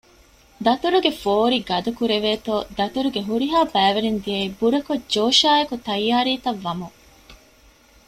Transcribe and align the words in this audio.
ދަތުރުގެ 0.65 1.11
ފޯރި 1.21 1.59
ގަދަކުރެވޭތޯ 1.69 2.55
ދަތުރުގެ 2.77 3.21
ހުރިހާ 3.27 3.59
ބައިވެރިން 3.73 4.19
ދިޔައީ 4.23 4.47
ބުރަކޮށް 4.59 5.05
ޖޯޝާއެކު 5.13 5.75
ތައްޔާރީ 5.85 6.33
ތައް 6.43 6.61
ވަމުން 6.65 6.97